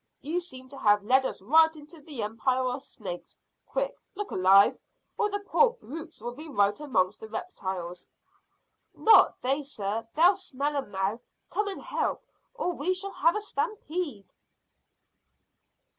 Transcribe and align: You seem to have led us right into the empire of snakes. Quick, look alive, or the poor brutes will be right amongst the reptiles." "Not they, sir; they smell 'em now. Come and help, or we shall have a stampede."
You 0.21 0.39
seem 0.39 0.67
to 0.69 0.79
have 0.79 1.03
led 1.03 1.27
us 1.27 1.43
right 1.43 1.75
into 1.75 2.01
the 2.01 2.23
empire 2.23 2.65
of 2.65 2.81
snakes. 2.81 3.39
Quick, 3.67 3.95
look 4.15 4.31
alive, 4.31 4.79
or 5.15 5.29
the 5.29 5.41
poor 5.41 5.73
brutes 5.79 6.19
will 6.23 6.31
be 6.33 6.49
right 6.49 6.79
amongst 6.79 7.19
the 7.19 7.29
reptiles." 7.29 8.09
"Not 8.95 9.39
they, 9.43 9.61
sir; 9.61 10.07
they 10.15 10.33
smell 10.33 10.75
'em 10.75 10.89
now. 10.89 11.19
Come 11.51 11.67
and 11.67 11.83
help, 11.83 12.23
or 12.55 12.73
we 12.73 12.95
shall 12.95 13.11
have 13.13 13.35
a 13.35 13.41
stampede." 13.41 14.33